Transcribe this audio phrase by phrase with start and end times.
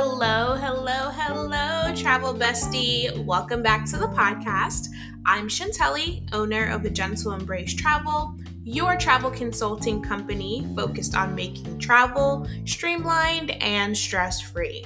[0.00, 3.12] Hello, hello, hello, travel bestie.
[3.24, 4.90] Welcome back to the podcast.
[5.26, 11.80] I'm Chantelli, owner of A Gentle Embrace Travel, your travel consulting company focused on making
[11.80, 14.84] travel streamlined and stress free.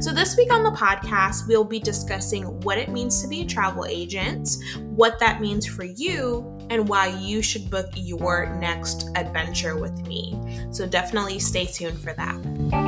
[0.00, 3.46] So, this week on the podcast, we'll be discussing what it means to be a
[3.46, 9.76] travel agent, what that means for you, and why you should book your next adventure
[9.76, 10.36] with me.
[10.72, 12.87] So, definitely stay tuned for that.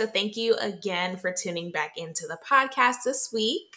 [0.00, 3.76] So, thank you again for tuning back into the podcast this week.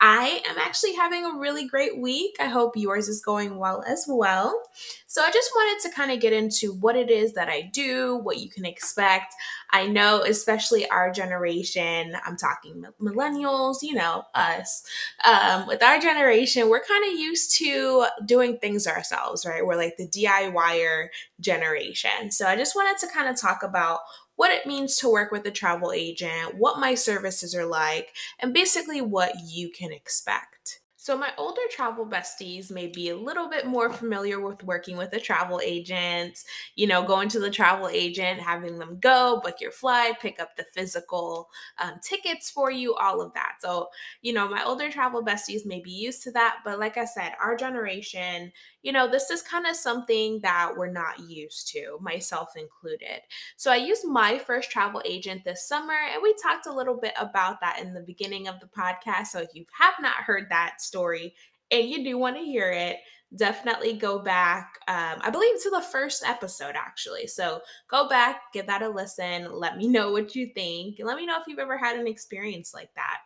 [0.00, 2.36] I am actually having a really great week.
[2.38, 4.62] I hope yours is going well as well.
[5.08, 8.20] So, I just wanted to kind of get into what it is that I do,
[8.22, 9.34] what you can expect.
[9.72, 14.84] I know, especially our generation, I'm talking millennials, you know, us.
[15.24, 19.66] Um, with our generation, we're kind of used to doing things ourselves, right?
[19.66, 21.08] We're like the DIYer
[21.40, 22.30] generation.
[22.30, 23.98] So, I just wanted to kind of talk about
[24.36, 28.52] what it means to work with a travel agent, what my services are like, and
[28.52, 30.80] basically what you can expect.
[31.04, 35.12] So, my older travel besties may be a little bit more familiar with working with
[35.12, 36.38] a travel agent,
[36.76, 40.56] you know, going to the travel agent, having them go, book your flight, pick up
[40.56, 43.56] the physical um, tickets for you, all of that.
[43.60, 43.88] So,
[44.22, 46.60] you know, my older travel besties may be used to that.
[46.64, 50.90] But like I said, our generation, you know, this is kind of something that we're
[50.90, 53.20] not used to, myself included.
[53.56, 57.12] So I used my first travel agent this summer, and we talked a little bit
[57.18, 59.26] about that in the beginning of the podcast.
[59.28, 61.34] So if you have not heard that story
[61.70, 62.98] and you do want to hear it,
[63.36, 68.64] definitely go back um, i believe to the first episode actually so go back give
[68.64, 71.76] that a listen let me know what you think let me know if you've ever
[71.76, 73.18] had an experience like that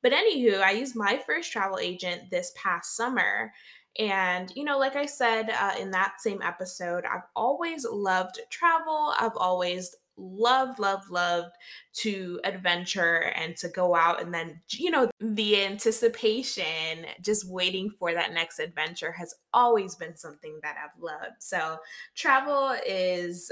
[0.00, 3.50] but anywho i used my first travel agent this past summer
[3.98, 9.12] and, you know, like I said uh, in that same episode, I've always loved travel.
[9.18, 11.54] I've always loved, loved, loved
[11.94, 14.20] to adventure and to go out.
[14.20, 20.16] And then, you know, the anticipation, just waiting for that next adventure has always been
[20.16, 21.40] something that I've loved.
[21.40, 21.78] So,
[22.14, 23.50] travel is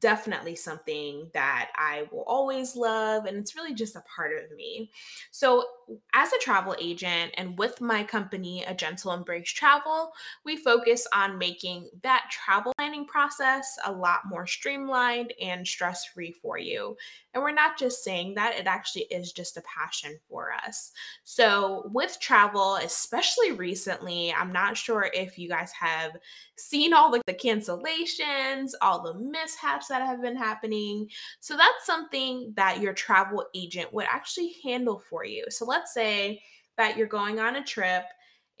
[0.00, 4.90] definitely something that I will always love, and it's really just a part of me.
[5.30, 5.64] So,
[6.14, 10.12] as a travel agent and with my company, A Gentle Embrace Travel,
[10.44, 16.32] we focus on making that travel planning process a lot more streamlined and stress free
[16.32, 16.96] for you.
[17.36, 20.92] And we're not just saying that, it actually is just a passion for us.
[21.22, 26.12] So, with travel, especially recently, I'm not sure if you guys have
[26.56, 31.10] seen all the, the cancellations, all the mishaps that have been happening.
[31.40, 35.44] So, that's something that your travel agent would actually handle for you.
[35.50, 36.42] So, let's say
[36.76, 38.04] that you're going on a trip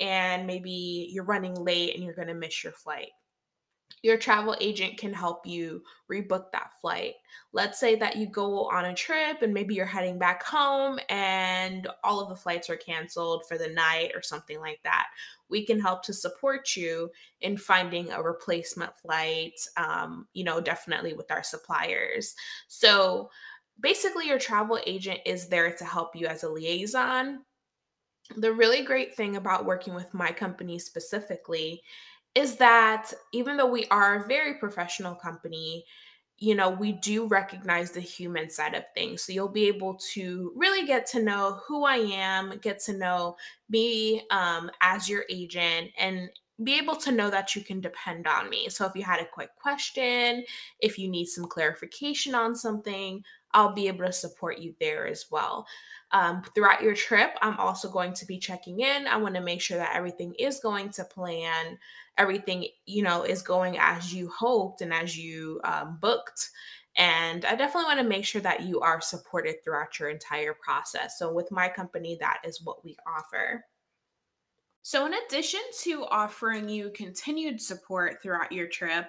[0.00, 3.10] and maybe you're running late and you're going to miss your flight
[4.06, 7.14] your travel agent can help you rebook that flight.
[7.52, 11.88] Let's say that you go on a trip and maybe you're heading back home and
[12.04, 15.08] all of the flights are canceled for the night or something like that.
[15.48, 17.10] We can help to support you
[17.40, 22.36] in finding a replacement flight, um, you know, definitely with our suppliers.
[22.68, 23.30] So
[23.80, 27.44] basically, your travel agent is there to help you as a liaison.
[28.36, 31.82] The really great thing about working with my company specifically
[32.34, 35.84] is that even though we are a very professional company,
[36.38, 39.22] you know, we do recognize the human side of things.
[39.22, 43.36] So you'll be able to really get to know who I am, get to know
[43.70, 46.28] me um, as your agent, and
[46.62, 48.68] be able to know that you can depend on me.
[48.68, 50.44] So if you had a quick question,
[50.80, 53.22] if you need some clarification on something,
[53.56, 55.66] I'll be able to support you there as well.
[56.12, 59.06] Um, throughout your trip, I'm also going to be checking in.
[59.06, 61.78] I want to make sure that everything is going to plan,
[62.18, 66.50] everything, you know, is going as you hoped and as you um, booked.
[66.98, 71.18] And I definitely want to make sure that you are supported throughout your entire process.
[71.18, 73.64] So, with my company, that is what we offer.
[74.82, 79.06] So, in addition to offering you continued support throughout your trip,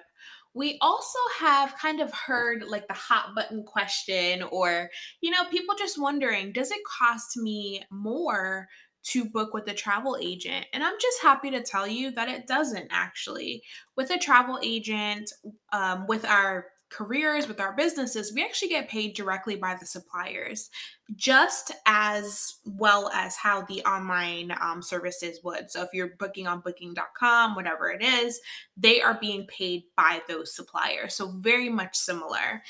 [0.54, 4.90] we also have kind of heard like the hot button question, or,
[5.20, 8.68] you know, people just wondering does it cost me more
[9.04, 10.66] to book with a travel agent?
[10.72, 13.62] And I'm just happy to tell you that it doesn't actually.
[13.96, 15.30] With a travel agent,
[15.72, 20.70] um, with our careers, with our businesses, we actually get paid directly by the suppliers,
[21.14, 25.70] just as well as how the online um, services would.
[25.70, 28.40] So if you're booking on booking.com, whatever it is,
[28.76, 31.14] they are being paid by those suppliers.
[31.14, 32.62] So very much similar.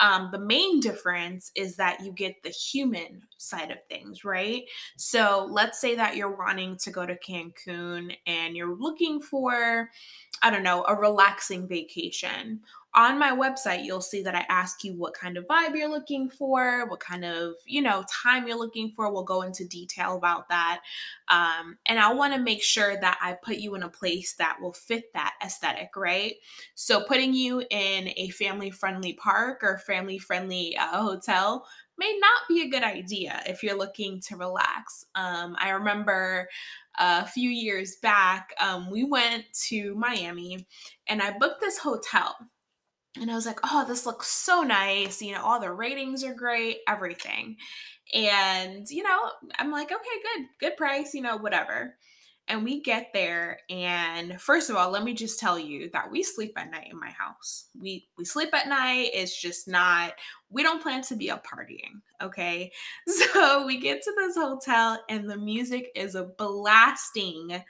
[0.00, 4.64] Um, the main difference is that you get the human side of things, right?
[4.96, 9.90] So let's say that you're wanting to go to Cancun and you're looking for,
[10.42, 12.60] I don't know, a relaxing vacation
[12.94, 16.30] on my website, you'll see that I ask you what kind of vibe you're looking
[16.30, 19.12] for, what kind of, you know, time you're looking for.
[19.12, 20.80] We'll go into detail about that.
[21.28, 24.58] Um, and I want to make sure that I put you in a place that
[24.60, 26.34] will fit that aesthetic, right?
[26.74, 31.66] So putting you in a family friendly park or family friendly uh, hotel
[31.98, 35.04] may not be a good idea if you're looking to relax.
[35.14, 36.48] Um, I remember
[36.98, 40.66] a few years back, um, we went to Miami
[41.08, 42.36] and I booked this hotel
[43.20, 45.22] and I was like, oh, this looks so nice.
[45.22, 47.56] You know, all the ratings are great, everything.
[48.12, 51.94] And, you know, I'm like, okay, good, good price, you know, whatever.
[52.46, 56.22] And we get there, and first of all, let me just tell you that we
[56.22, 57.68] sleep at night in my house.
[57.74, 59.12] We we sleep at night.
[59.14, 60.12] It's just not.
[60.50, 62.02] We don't plan to be up partying.
[62.22, 62.70] Okay,
[63.08, 67.62] so we get to this hotel, and the music is a blasting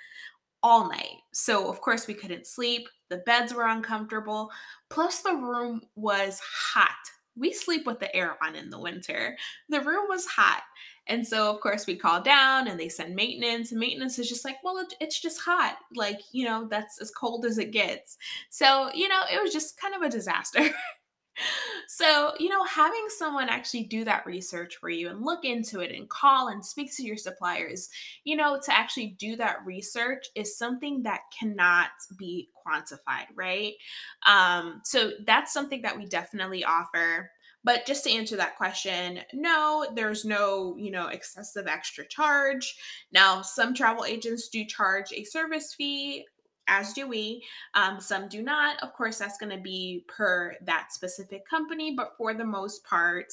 [0.61, 1.19] all night.
[1.33, 2.89] So of course we couldn't sleep.
[3.15, 4.51] The beds were uncomfortable.
[4.91, 6.91] Plus, the room was hot.
[7.37, 9.37] We sleep with the air on in the winter.
[9.69, 10.63] The room was hot.
[11.07, 13.71] And so, of course, we call down and they send maintenance.
[13.71, 15.77] And maintenance is just like, well, it, it's just hot.
[15.95, 18.17] Like, you know, that's as cold as it gets.
[18.51, 20.71] So, you know, it was just kind of a disaster.
[21.89, 25.93] so, you know, having someone actually do that research for you and look into it
[25.93, 27.89] and call and speak to your suppliers,
[28.25, 33.75] you know, to actually do that research is something that cannot be quantified, right?
[34.27, 37.31] Um, so that's something that we definitely offer.
[37.65, 42.77] But just to answer that question, no, there's no, you know, excessive extra charge.
[43.11, 46.27] Now, some travel agents do charge a service fee
[46.69, 47.45] as do we.
[47.75, 48.83] Um, some do not.
[48.83, 53.33] Of course, that's going to be per that specific company, but for the most part,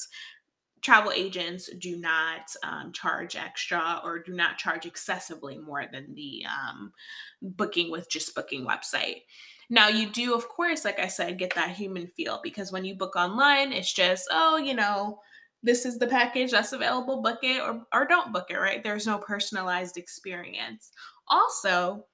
[0.82, 6.42] travel agents do not um, charge extra or do not charge excessively more than the
[6.46, 6.92] um,
[7.40, 9.22] booking with just booking website.
[9.70, 12.94] Now, you do, of course, like I said, get that human feel because when you
[12.94, 15.20] book online, it's just, oh, you know,
[15.62, 18.82] this is the package that's available, book it or, or don't book it, right?
[18.82, 20.90] There's no personalized experience.
[21.28, 22.04] Also,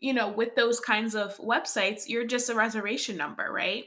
[0.00, 3.84] you know, with those kinds of websites, you're just a reservation number, right?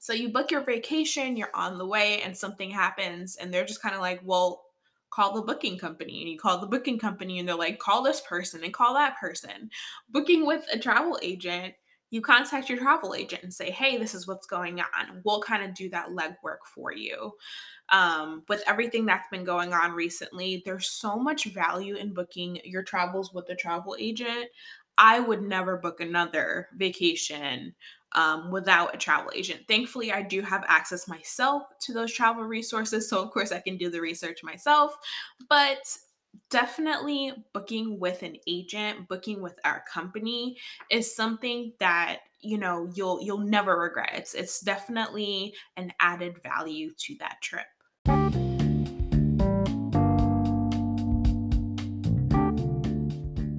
[0.00, 3.82] So you book your vacation, you're on the way, and something happens, and they're just
[3.82, 4.64] kind of like, well,
[5.10, 6.20] call the booking company.
[6.20, 9.16] And you call the booking company, and they're like, call this person and call that
[9.18, 9.70] person.
[10.10, 11.74] Booking with a travel agent,
[12.10, 15.22] you contact your travel agent and say, hey, this is what's going on.
[15.24, 17.32] We'll kind of do that legwork for you.
[17.90, 22.82] Um, with everything that's been going on recently, there's so much value in booking your
[22.82, 24.46] travels with a travel agent.
[24.98, 27.74] I would never book another vacation
[28.12, 29.62] um, without a travel agent.
[29.68, 33.08] Thankfully, I do have access myself to those travel resources.
[33.08, 34.96] So, of course, I can do the research myself.
[35.48, 35.86] But
[36.50, 40.56] definitely booking with an agent booking with our company
[40.90, 46.90] is something that you know you'll you'll never regret it's it's definitely an added value
[46.98, 47.64] to that trip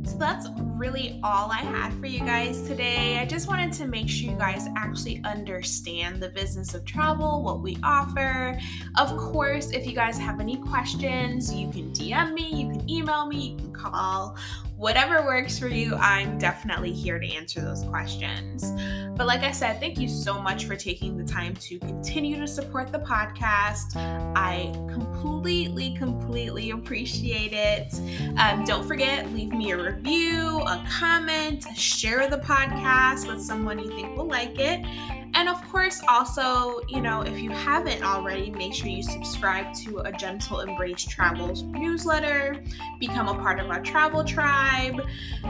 [0.05, 3.17] so that's really all I had for you guys today.
[3.17, 7.61] I just wanted to make sure you guys actually understand the business of travel, what
[7.61, 8.57] we offer.
[8.97, 13.25] Of course, if you guys have any questions, you can DM me, you can email
[13.25, 14.37] me, you can call
[14.77, 18.71] whatever works for you, I'm definitely here to answer those questions.
[19.17, 22.47] But like I said, thank you so much for taking the time to continue to
[22.47, 23.95] support the podcast.
[24.35, 27.91] I completely, completely appreciate it.
[28.37, 33.89] Um, don't forget, leave me a review, a comment, share the podcast with someone you
[33.89, 34.85] think will like it.
[35.33, 39.99] And of course, also, you know, if you haven't already, make sure you subscribe to
[39.99, 42.63] a Gentle Embrace Travels newsletter,
[42.99, 45.01] become a part of our travel tribe.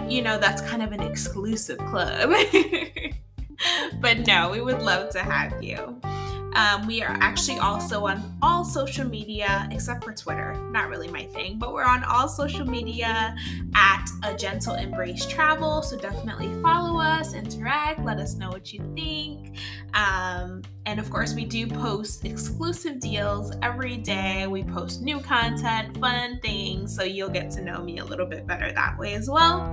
[0.07, 2.33] You know, that's kind of an exclusive club.
[4.01, 5.99] but no, we would love to have you.
[6.57, 10.55] Um, we are actually also on all social media except for Twitter.
[10.71, 13.35] Not really my thing, but we're on all social media
[13.75, 15.83] at A Gentle Embrace Travel.
[15.83, 19.57] So definitely follow us, interact, let us know what you think.
[19.93, 24.47] Um, and of course, we do post exclusive deals every day.
[24.47, 28.47] We post new content, fun things, so you'll get to know me a little bit
[28.47, 29.67] better that way as well.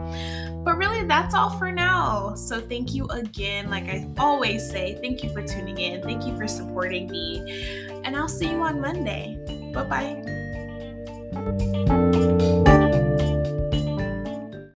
[0.64, 2.35] But really, that's all for now.
[2.35, 3.71] So, thank you again.
[3.71, 6.03] Like I always say, thank you for tuning in.
[6.03, 7.87] Thank you for supporting me.
[8.02, 9.38] And I'll see you on Monday.
[9.73, 10.44] Bye bye.